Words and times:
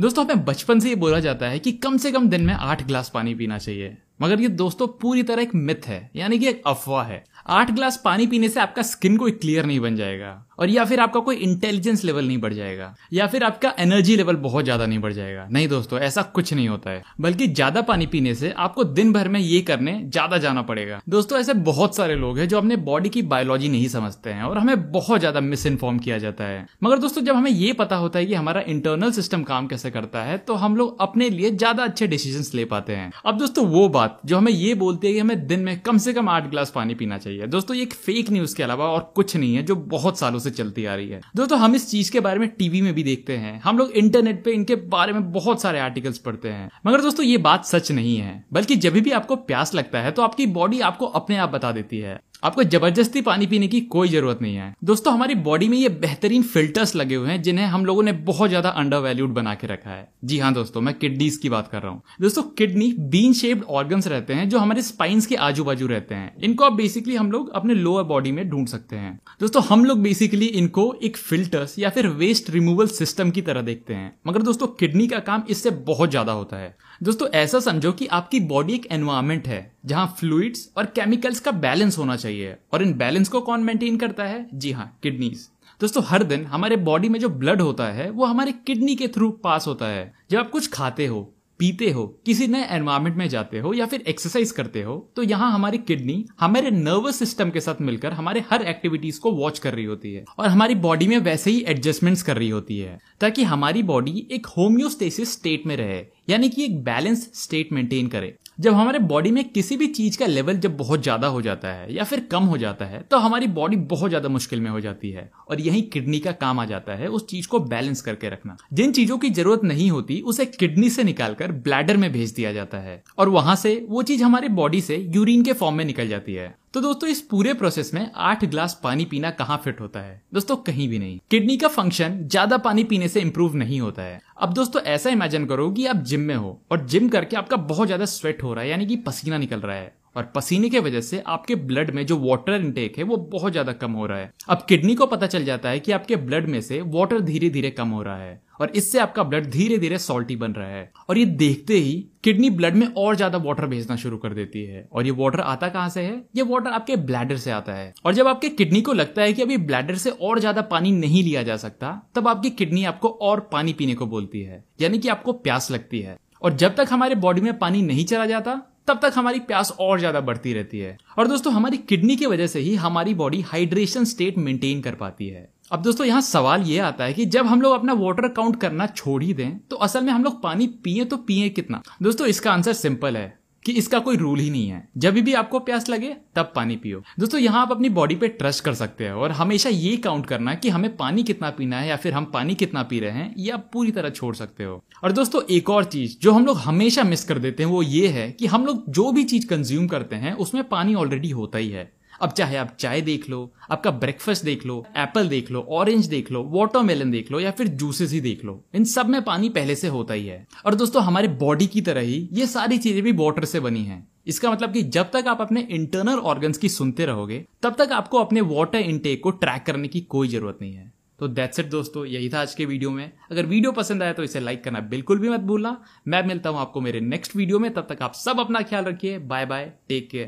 दोस्तों, 0.00 0.24
हमें 0.24 0.44
बचपन 0.44 0.80
से 0.80 0.88
ही 0.88 0.94
बोला 0.94 1.20
जाता 1.20 1.46
है 1.46 1.58
कि 1.58 1.72
कम 1.72 1.96
से 1.96 2.12
कम 2.12 2.28
दिन 2.28 2.40
में 2.40 2.54
आठ 2.54 2.86
ग्लास 2.86 3.10
पानी 3.14 3.34
पीना 3.34 3.58
चाहिए। 3.58 3.98
मगर 4.22 4.40
ये 4.40 4.48
दोस्तों, 4.48 4.88
पूरी 4.88 5.22
तरह 5.22 5.42
एक 5.42 5.54
मिथ 5.54 5.86
है, 5.86 6.10
यानी 6.16 6.38
कि 6.38 6.48
एक 6.48 6.62
अफवाह 6.66 7.04
है। 7.04 7.24
आठ 7.48 7.70
ग्लास 7.70 8.00
पानी 8.04 8.26
पीने 8.26 8.48
से 8.48 8.60
आपका 8.60 8.82
स्किन 8.82 9.16
कोई 9.16 9.30
क्लियर 9.32 9.66
नहीं 9.66 9.80
बन 9.80 9.96
जाएगा, 9.96 10.30
और 10.58 10.68
या 10.68 10.84
फिर 10.84 11.00
आपका 11.00 11.20
कोई 11.20 11.36
इंटेलिजेंस 11.36 12.04
लेवल 12.04 12.26
नहीं 12.26 12.38
बढ़ 12.38 12.52
जाएगा, 12.54 12.94
या 13.12 13.26
फिर 13.26 13.44
आपका 13.44 13.72
एनर्जी 13.78 14.16
लेवल 14.16 14.36
बहुत 14.38 14.64
ज़्यादा 14.64 14.86
नहीं 14.86 14.98
बढ़ 14.98 15.12
जाएगा। 15.12 15.46
नहीं 15.50 15.68
दोस्तों, 15.68 15.98
ऐसा 16.00 16.22
कुछ 16.22 16.52
नहीं 16.54 16.68
होता 16.68 16.90
है, 16.90 17.02
बल्कि 17.20 17.46
ज़्यादा 17.48 17.82
पानी 17.82 18.06
पीने 18.06 18.34
से 18.34 18.50
आपको 18.58 18.84
दिन 18.84 19.12
भर 19.12 19.28
में 19.28 19.38
ये 19.40 19.60
करने 19.62 19.98
ज़्यादा 20.02 20.38
जाना 20.38 20.62
पड़ेगा। 20.62 21.00
दोस्तों, 21.08 21.38
ऐसे 21.38 21.54
बहुत 21.62 21.96
सारे 21.96 22.14
लोग 22.16 22.38
हैं 22.38 22.48
जो 22.48 22.58
अपने 22.58 22.76
बॉडी 22.78 23.08
की 23.08 23.22
बायोलॉजी 23.24 23.68
नहीं 23.68 23.88
समझते 23.88 24.30
हैं, 24.30 24.42
और 24.42 24.58
हमें 24.58 24.90
बहुत 24.92 25.20
ज़्यादा 25.20 25.40
मिस 25.40 25.66
इन्फॉर्म 25.66 25.98
किया 25.98 26.18
जाता 26.18 26.44
है। 26.44 26.66
मगर 26.82 26.98
दोस्तों, 26.98 27.22
जब 27.22 27.36
हमें 27.36 27.50
ये 27.50 27.72
पता 27.74 27.96
होता 27.96 28.18
है 28.18 28.26
कि 28.26 28.34
हमारा 28.34 28.60
इंटरनल 28.68 29.12
सिस्टम 29.12 29.42
काम 29.44 29.66
कैसे 29.66 29.90
करता 29.90 30.22
है 30.22 30.36
तो 30.40 30.54
हम 30.56 30.76
लोग 30.76 31.00
अपने 31.00 31.30
लिए 31.30 31.50
ज़्यादा 31.52 31.84
अच्छे 31.84 32.06
डिसीज़न 32.08 32.56
ले 32.56 32.64
पाते 32.66 32.92
हैं। 32.92 33.10
अब 33.24 33.38
दोस्तों, 33.38 33.66
वो 33.66 33.88
बात 33.90 34.20
जो 34.24 34.36
हमें 34.36 34.52
ये 34.52 34.74
बोलती 34.76 35.06
है 35.06 35.12
कि 35.12 35.18
हमें 35.18 35.46
दिन 35.46 35.60
में 35.60 35.78
कम 35.80 35.98
से 35.98 36.12
कम 36.12 36.28
आठ 36.28 36.50
गिलास 36.50 36.70
पानी 36.70 36.94
पीना 36.94 37.18
चाहिए 37.18 37.37
दोस्तों, 37.46 37.76
ये 37.76 37.82
एक 37.82 37.92
फेक 37.92 38.30
न्यूज़ 38.30 38.56
के 38.56 38.62
अलावा 38.62 38.84
और 38.84 39.12
कुछ 39.16 39.36
नहीं 39.36 39.54
है, 39.54 39.62
जो 39.62 39.76
बहुत 39.76 40.18
सालों 40.18 40.38
से 40.38 40.50
चलती 40.50 40.84
आ 40.84 40.94
रही 40.94 41.08
है। 41.08 41.20
दोस्तों, 41.36 41.58
हम 41.58 41.74
इस 41.74 41.90
चीज़ 41.90 42.12
के 42.12 42.20
बारे 42.20 42.38
में 42.38 42.48
टीवी 42.48 42.82
में 42.82 42.94
भी 42.94 43.02
देखते 43.02 43.36
हैं। 43.36 43.60
हम 43.60 43.78
लोग 43.78 43.90
इंटरनेट 43.90 44.44
पे 44.44 44.52
इनके 44.52 44.76
बारे 44.76 45.12
में 45.12 45.32
बहुत 45.32 45.62
सारे 45.62 45.80
आर्टिकल्स 45.80 46.18
पढ़ते 46.18 46.48
हैं। 46.48 46.70
मगर 46.86 47.00
दोस्तों, 47.00 47.26
ये 47.26 47.38
बात 47.38 47.64
सच 47.64 47.92
नहीं 47.92 48.16
है। 48.16 48.44
बल्कि 48.52 48.76
जब 48.76 48.92
भी 48.92 49.10
आपको 49.10 49.36
प्यास 49.36 49.74
लगता 49.74 50.00
है 50.00 50.10
तो 50.10 50.22
आपकी 50.22 50.46
बॉडी 50.46 50.80
आपको 50.80 51.06
अपने 51.06 51.36
आप 51.36 51.50
बता 51.50 51.72
देती 51.72 51.98
है। 51.98 52.20
आपको 52.42 52.62
ज़बरदस्ती 52.62 53.20
पानी 53.20 53.46
पीने 53.46 53.68
की 53.68 53.80
कोई 53.80 54.08
ज़रूरत 54.08 54.38
नहीं 54.42 54.56
है। 54.56 54.74
दोस्तों, 54.84 55.12
हमारी 55.12 55.34
बॉडी 55.34 55.68
में 55.68 55.76
ये 55.78 55.88
बेहतरीन 55.88 56.42
फिल्टर्स 56.42 56.94
लगे 56.96 57.14
हुए 57.14 57.30
हैं, 57.30 57.42
जिन्हें 57.42 57.64
हम 57.66 57.84
लोगों 57.86 58.02
ने 58.02 58.12
बहुत 58.12 58.48
ज़्यादा 58.48 58.68
अंडर 58.68 58.98
वैल्यूड 58.98 59.30
बना 59.30 59.54
के 59.54 59.66
रखा 59.66 59.90
है। 59.90 60.08
जी 60.24 60.38
हाँ 60.38 60.52
दोस्तों, 60.54 60.80
मैं 60.80 60.94
किडनीज 60.94 61.36
की 61.36 61.48
बात 61.48 61.68
कर 61.68 61.82
रहा 61.82 61.92
हूँ। 61.92 62.02
दोस्तों 62.20 62.42
किडनी 62.42 62.92
बीन 62.98 63.32
शेप्ड 63.32 63.64
ऑर्गन्स 63.64 64.06
रहते 64.06 64.34
हैं, 64.34 64.48
जो 64.48 64.58
हमारे 64.58 64.82
स्पाइन्स 64.82 65.26
के 65.26 65.34
आजू 65.34 65.64
बाजू 65.64 65.86
रहते 65.86 66.14
हैं। 66.14 66.32
इनको 66.42 66.64
आप 66.64 66.72
बेसिकली 66.72 67.16
हम 67.16 67.32
लोग 67.32 67.50
अपने 67.50 67.74
लोअर 67.74 68.04
बॉडी 68.04 68.32
में 68.32 68.48
ढूंढ 68.50 68.68
सकते 68.68 68.96
हैं। 68.96 69.18
दोस्तों, 69.40 69.62
हम 69.62 69.84
लोग 69.84 70.02
बेसिकली 70.02 70.46
इनको 70.46 70.94
एक 71.02 71.16
फिल्टर्स 71.16 71.78
या 71.78 71.90
फिर 71.90 72.06
वेस्ट 72.06 72.50
रिमूवल 72.50 72.86
सिस्टम 72.86 73.30
की 73.30 73.42
तरह 73.42 73.62
देखते 73.62 73.94
हैं। 73.94 74.12
मगर 74.26 74.42
दोस्तों 74.42 74.66
किडनी 74.66 75.06
का 75.06 75.18
काम 75.18 75.42
इससे 75.50 75.70
बहुत 75.70 76.10
ज़्यादा 76.10 76.32
होता 76.32 76.56
है। 76.56 76.76
दोस्तों, 77.02 77.28
ऐसा 77.28 77.60
समझो 77.60 77.92
कि 77.92 78.06
आपकी 78.06 78.40
बॉडी 78.40 78.74
एक 78.74 78.86
एनवायरमेंट 78.92 79.46
है। 79.46 79.60
जहाँ 79.88 80.14
फ्लूइड्स 80.18 80.68
और 80.76 80.86
केमिकल्स 80.86 81.40
का 81.40 81.50
बैलेंस 81.52 81.98
होना 81.98 82.16
चाहिए। 82.16 82.56
और 82.72 82.82
इन 82.82 82.92
बैलेंस 82.94 83.28
को 83.28 83.40
कौन 83.40 83.64
मेंटेन 83.64 83.96
करता 83.96 84.24
है? 84.24 84.46
जी 84.54 84.72
हाँ 84.72 84.98
किडनीज 85.02 85.48
दोस्तों, 85.80 86.02
हर 86.06 86.22
दिन 86.24 86.44
हमारे 86.46 86.76
बॉडी 86.78 87.08
में 87.08 87.18
जो 87.20 87.28
ब्लड 87.30 87.60
होता 87.60 87.86
है, 87.86 88.10
वो 88.10 88.24
हमारे 88.24 88.52
किडनी 88.66 88.94
के 88.96 89.08
थ्रू 89.08 89.30
पास 89.44 89.66
होता 89.66 89.86
है। 89.86 90.12
जब 90.30 90.38
आप 90.38 90.50
कुछ 90.50 90.68
खाते 90.68 91.06
हो, 91.06 91.20
पीते 91.60 91.90
हो, 91.90 92.06
किसी 92.26 92.46
नए 92.46 92.66
एनवायरमेंट 92.66 93.16
में 93.16 93.28
जाते 93.28 93.58
हो 93.58 93.72
या 93.74 93.86
फिर 93.86 94.00
एक्सरसाइज 94.00 94.50
करते 94.50 94.82
हो 94.82 94.96
तो 95.16 95.22
यहाँ 95.22 95.50
हमारी 95.52 95.78
किडनी 95.78 96.24
हमारे 96.40 96.70
नर्वस 96.70 97.18
सिस्टम 97.18 97.50
के 97.50 97.60
साथ 97.60 97.80
मिलकर 97.80 98.12
हमारे 98.12 98.44
हर 98.50 98.62
एक्टिविटीज़ 98.64 99.18
को 99.20 99.32
वॉच 99.32 99.58
कर 99.58 99.74
रही 99.74 99.84
होती 99.84 100.12
है। 100.14 100.24
और 100.38 100.48
हमारी 100.48 100.74
बॉडी 100.76 101.06
में 101.06 101.16
वैसे 101.18 101.50
ही 101.50 101.64
एडजस्टमेंट्स 101.68 102.22
कर 102.22 102.36
रही 102.36 102.48
होती 102.48 102.78
है, 102.78 102.98
ताकि 103.20 103.44
हमारी 103.44 103.82
बॉडी 103.84 104.26
एक 104.32 104.46
होम्योस्टेसिस 104.48 105.32
स्टेट 105.32 105.66
में 105.66 105.76
रहे, 105.76 106.04
यानी 106.28 106.48
कि 106.48 106.64
एक 106.64 106.82
बैलेंस 106.84 107.28
स्टेट 107.34 107.72
मेंटेन 107.72 108.08
करे। 108.08 108.34
जब 108.58 108.74
हमारे 108.74 108.98
बॉडी 108.98 109.30
में 109.30 109.42
किसी 109.44 109.76
भी 109.76 109.86
चीज़ 109.86 110.18
का 110.18 110.26
लेवल 110.26 110.56
जब 110.56 110.76
बहुत 110.76 111.02
ज़्यादा 111.02 111.26
हो 111.26 111.42
जाता 111.42 111.68
है 111.68 111.92
या 111.94 112.04
फिर 112.04 112.20
कम 112.30 112.44
हो 112.44 112.56
जाता 112.58 112.84
है 112.84 113.00
तो 113.10 113.16
हमारी 113.16 113.46
बॉडी 113.48 113.76
बहुत 113.86 114.10
ज़्यादा 114.10 114.28
मुश्किल 114.28 114.60
में 114.60 114.70
हो 114.70 114.80
जाती 114.80 115.10
है 115.10 115.30
और 115.50 115.60
यही 115.60 115.82
किडनी 115.92 116.18
का 116.18 116.32
काम 116.32 116.60
आ 116.60 116.64
जाता 116.64 116.94
है 116.94 117.08
उस 117.08 117.26
चीज़ 117.26 117.48
को 117.48 117.58
बैलेंस 117.60 118.00
करके 118.00 118.28
रखना। 118.28 118.56
जिन 118.72 118.92
चीज़ों 118.92 119.18
की 119.18 119.30
ज़रूरत 119.30 119.64
नहीं 119.64 119.90
होती, 119.90 120.20
उसे 120.20 120.46
किडनी 120.46 120.90
से 120.90 121.04
निकालकर 121.04 121.52
ब्लैडर 121.52 121.96
में 121.96 122.10
भेज 122.12 122.34
दिया 122.34 122.52
जाता 122.52 122.78
है 122.78 123.02
और 123.18 123.28
वहाँ 123.28 123.56
से 123.56 123.84
वो 123.88 124.02
चीज़ 124.02 124.24
हमारे 124.24 124.48
बॉडी 124.50 124.80
से 124.80 124.96
यूरिन 125.14 125.42
के 125.42 125.52
फॉर्म 125.52 125.76
में 125.76 125.84
निकल 125.84 126.08
जाती 126.08 126.34
है। 126.34 126.54
तो 126.74 126.80
दोस्तों, 126.80 127.08
इस 127.08 127.20
पूरे 127.20 127.52
प्रोसेस 127.54 127.92
में 127.94 128.10
आठ 128.14 128.44
ग्लास 128.44 128.78
पानी 128.82 129.04
पीना 129.04 129.30
कहाँ 129.30 129.56
फिट 129.64 129.80
होता 129.80 130.00
है? 130.00 130.20
दोस्तों, 130.34 130.56
कहीं 130.56 130.88
भी 130.88 130.98
नहीं। 130.98 131.18
किडनी 131.30 131.56
का 131.56 131.68
फ़ंक्शन 131.68 132.18
ज़्यादा 132.22 132.56
पानी 132.58 132.84
पीने 132.84 133.08
से 133.08 133.20
इम्प्रूव 133.20 133.54
नहीं 133.56 133.80
होता 133.80 134.02
है। 134.02 134.20
अब 134.38 134.52
दोस्तों, 134.52 134.82
ऐसा 134.82 135.10
इमेजिन 135.10 135.46
करो 135.46 135.70
कि 135.70 135.86
आप 135.86 136.02
जिम 136.02 136.20
में 136.20 136.34
हो 136.34 136.58
और 136.72 136.84
जिम 136.86 137.08
करके 137.08 137.36
आपका 137.36 137.56
बहुत 137.56 137.86
ज़्यादा 137.86 138.04
स्वेट 138.04 138.42
हो 138.42 138.52
रहा 138.54 138.64
है, 138.64 138.70
यानी 138.70 138.86
कि 138.86 138.96
पसीना 138.98 139.38
निकल 139.38 139.60
रहा 139.60 139.76
है। 139.76 139.96
और 140.16 140.32
पसीने 140.34 140.68
की 140.70 140.78
वजह 140.80 141.00
से 141.00 141.22
आपके 141.28 141.54
ब्लड 141.56 141.90
में 141.90 142.04
जो 142.06 142.16
वाटर 142.18 142.52
इनटेक 142.54 142.98
है, 142.98 143.04
वो 143.04 143.16
बहुत 143.16 143.52
ज़्यादा 143.52 143.72
कम 143.74 143.92
हो 143.92 144.06
रहा 144.06 144.18
है। 144.18 144.32
अब 144.48 144.64
किडनी 144.68 144.94
को 144.94 145.06
पता 145.06 145.26
चल 145.26 145.44
जाता 145.44 145.68
है 145.68 145.80
कि 145.80 145.92
आपके 145.92 146.16
ब्लड 146.18 146.48
में 146.48 146.60
से 146.60 146.80
वाटर 146.82 147.20
धीरे 147.20 147.50
धीरे 147.50 147.70
कम 147.70 147.88
हो 147.88 148.02
रहा 148.02 148.16
है 148.16 148.40
और 148.60 148.70
इससे 148.70 148.98
आपका 148.98 149.22
ब्लड 149.22 149.50
धीरे 149.50 149.76
धीरे 149.78 149.98
सॉल्टी 149.98 150.36
बन 150.36 150.52
रहा 150.52 150.68
है। 150.68 150.90
और 151.08 151.18
ये 151.18 151.24
देखते 151.24 151.74
ही 151.74 151.92
किडनी 152.24 152.48
ब्लड 152.50 152.74
में 152.74 152.86
और 152.88 153.16
ज़्यादा 153.16 153.38
वाटर 153.38 153.66
भेजना 153.66 153.96
शुरू 153.96 154.16
कर 154.18 154.32
देती 154.34 154.64
है। 154.64 154.86
और 154.92 155.06
ये 155.06 155.10
वाटर 155.12 155.40
आता 155.40 155.68
कहाँ 155.68 155.88
से 155.88 156.02
है? 156.02 156.22
ये 156.36 156.42
वाटर 156.44 156.70
आपके 156.70 156.96
ब्लैडर 156.98 157.36
से 157.36 157.50
आता 157.50 157.72
है। 157.72 157.92
और 158.04 158.14
जब 158.14 158.26
आपके 158.26 158.48
किडनी 158.50 158.80
को 158.80 158.92
लगता 158.92 159.22
है 159.22 159.32
कि 159.32 159.42
अभी 159.42 159.56
ब्लैडर 159.58 159.94
से 159.96 160.10
और 160.12 160.38
ज़्यादा 160.40 160.62
पानी 160.64 160.92
नहीं 160.92 161.22
लिया 161.24 161.42
जा 161.42 161.56
सकता, 161.56 162.00
तब 162.14 162.28
आपकी 162.28 162.50
किडनी 162.52 162.84
आपको 162.84 163.08
और 163.08 163.40
पानी 163.52 163.72
पीने 163.72 163.94
को 163.94 164.06
बोलती 164.06 164.42
है, 164.42 164.64
यानी 164.80 164.98
कि 164.98 165.08
आपको 165.08 165.32
प्यास 165.34 165.70
लगती 165.70 166.00
है। 166.00 166.16
और 166.42 166.52
जब 166.54 166.74
तक 166.74 166.88
हमारे 166.90 167.14
बॉडी 167.16 167.40
में 167.40 167.56
पानी 167.58 167.82
नहीं 167.82 168.04
चला 168.04 168.26
जाता 168.26 168.60
तब 168.88 168.98
तक 169.02 169.12
हमारी 169.14 169.40
प्यास 169.42 169.72
और 169.80 169.98
ज़्यादा 169.98 170.20
बढ़ती 170.22 170.52
रहती 170.54 170.78
है। 170.78 170.96
और 171.18 171.28
दोस्तों, 171.28 171.52
हमारी 171.52 171.76
किडनी 171.78 172.16
की 172.16 172.26
वजह 172.26 172.46
से 172.46 172.60
ही 172.60 172.74
हमारी 172.76 173.14
बॉडी 173.14 173.40
हाइड्रेशन 173.42 174.04
स्टेट 174.06 174.38
मेंटेन 174.38 174.80
कर 174.80 174.94
पाती 174.94 175.28
है। 175.28 175.48
अब 175.72 175.82
दोस्तों, 175.82 176.06
यहाँ 176.06 176.20
सवाल 176.20 176.62
ये 176.62 176.78
आता 176.80 177.04
है 177.04 177.12
कि 177.12 177.24
जब 177.26 177.46
हम 177.46 177.62
लोग 177.62 177.74
अपना 177.74 177.92
वाटर 177.94 178.28
काउंट 178.30 178.60
करना 178.60 178.86
छोड़ 178.88 179.22
ही 179.22 179.32
दें 179.34 179.58
तो 179.60 179.76
असल 179.78 180.04
में 180.04 180.12
हम 180.12 180.24
लोग 180.24 180.42
पानी 180.42 180.66
पिए 180.84 181.04
तो 181.04 181.16
पिए 181.18 181.48
कितना? 181.50 181.82
दोस्तों, 182.02 182.26
इसका 182.26 182.52
आंसर 182.52 182.72
सिंपल 182.74 183.16
है। 183.16 183.37
कि 183.68 183.72
इसका 183.72 183.98
कोई 183.98 184.16
रूल 184.16 184.38
ही 184.38 184.50
नहीं 184.50 184.68
है। 184.68 184.88
जब 184.96 185.14
भी 185.14 185.32
आपको 185.34 185.58
प्यास 185.58 185.88
लगे, 185.88 186.14
तब 186.36 186.52
पानी 186.56 186.76
पियो। 186.76 187.02
दोस्तों, 187.18 187.40
यहाँ 187.40 187.62
आप 187.62 187.72
अपनी 187.72 187.88
बॉडी 187.88 188.14
पे 188.14 188.28
ट्रस्ट 188.28 188.64
कर 188.64 188.74
सकते 188.74 189.04
हैं 189.04 189.12
और 189.12 189.32
हमेशा 189.32 189.68
ये 189.68 189.96
काउंट 189.96 190.26
करना 190.26 190.54
कि 190.54 190.68
हमें 190.68 190.96
पानी 190.96 191.22
कितना 191.22 191.50
पीना 191.50 191.80
है 191.80 191.88
या 191.88 191.96
फिर 191.96 192.12
हम 192.12 192.24
पानी 192.24 192.54
कितना 192.54 192.82
पी 192.82 193.00
रहे 193.00 193.10
हैं, 193.10 193.34
ये 193.38 193.50
आप 193.50 193.70
पूरी 193.72 193.90
तरह 193.90 194.10
छोड़ 194.10 194.34
सकते 194.36 194.64
हो। 194.64 194.84
और 195.04 195.12
दोस्तों, 195.12 195.42
एक 195.50 195.70
और 195.70 195.84
चीज़ 195.84 196.16
जो 196.22 196.32
हम 196.32 196.46
लोग 196.46 196.58
हमेशा 196.58 197.02
मिस 197.02 197.24
कर 197.24 197.38
देते 197.38 197.62
हैं, 197.62 197.70
वो 197.70 197.82
ये 197.82 198.08
है 198.08 198.30
कि 198.32 198.46
हम 198.46 198.66
लोग 198.66 198.90
जो 198.90 199.12
भी 199.12 199.24
चीज़ 199.24 199.46
कंज्यूम 199.46 199.86
करते 199.86 200.16
हैं, 200.16 200.32
उसमें 200.32 200.68
पानी 200.68 200.94
ऑलरेडी 200.94 201.30
होता 201.30 201.58
ही 201.58 201.68
है। 201.68 201.97
अब 202.20 202.30
चाहे 202.30 202.56
आप 202.56 202.74
चाय 202.80 203.00
देख 203.00 203.28
लो, 203.30 203.52
आपका 203.70 203.90
ब्रेकफास्ट 203.92 204.44
देख 204.44 204.64
लो 204.66 204.84
एप्पल 204.96 205.28
देख 205.28 205.50
लो 205.50 205.60
ऑरेंज 205.70 206.06
देख 206.06 206.30
लो 206.32 206.42
वाटरमेलन 206.50 207.10
देख 207.10 207.30
लो 207.32 207.40
या 207.40 207.50
फिर 207.50 207.68
जूसेस 207.68 208.12
ही 208.12 208.20
देख 208.20 208.44
लो, 208.44 208.62
इन 208.74 208.84
सब 208.86 209.08
में 209.08 209.22
पानी 209.24 209.48
पहले 209.50 209.76
से 209.76 209.88
होता 209.88 210.14
ही 210.14 210.26
है। 210.26 210.46
और 210.66 210.74
दोस्तों, 210.74 211.02
हमारे 211.02 211.28
बॉडी 211.38 211.66
की 211.66 211.80
तरह 211.80 212.00
ही 212.00 212.28
ये 212.32 212.46
सारी 212.48 212.78
चीज़ें 212.78 213.02
भी 213.02 213.12
वाटर 213.14 213.44
से 213.44 213.60
बनी 213.60 213.84
है। 213.84 214.02
इसका 214.26 214.50
मतलब 214.50 214.72
कि 214.72 214.82
जब 214.84 215.10
तक 215.10 215.28
आप 215.28 215.40
अपने 215.40 215.66
इंटरनल 215.70 216.18
ऑर्गन्स 216.20 216.58
की 216.58 216.68
सुनते 216.70 217.06
रहोगे, 217.06 217.44
तब 217.62 217.74
तक 217.78 217.92
आपको 217.92 218.18
अपने 218.18 218.40
वाटर 218.48 218.78
इनटेक 218.78 219.22
को 219.22 219.30
ट्रैक 219.32 219.62
करने 219.62 219.88
की 219.88 220.00
कोई 220.00 220.28
ज़रूरत 220.28 220.58
नहीं 220.62 220.74
है। 220.74 220.92
तो 221.18 221.28
दैट्स 221.28 221.58
इट 221.60 221.66
दोस्तों, 221.66 222.04
यही 222.06 222.28
था 222.28 222.40
आज 222.40 222.54
के 222.54 222.64
वीडियो 222.64 222.90
में। 222.90 223.10
अगर 223.30 223.46
वीडियो 223.46 223.70
पसंद 223.72 224.02
आया 224.02 224.12
तो 224.12 224.22
इसे 224.22 224.40
लाइक 224.40 224.62
करना 224.64 224.80
बिल्कुल 224.82 225.18
भी 225.18 225.28
मत 225.28 225.40
भूलना। 225.42 225.76
मैं 226.08 226.22
मिलता 226.26 226.50
हूँ 226.50 226.58
आपको 226.58 226.80
मेरे 226.80 227.00
नेक्स्ट 227.00 227.36
वीडियो 227.36 227.58
में, 227.58 227.72
तब 227.74 227.86
तक 227.88 228.02
आप 228.02 228.12
सब 228.14 228.40
अपना 228.40 228.60
ख्याल 228.62 228.84
रखिए। 228.84 229.18
Bye 229.20 229.46
bye 229.46 229.72
take 229.88 230.08
care 230.10 230.26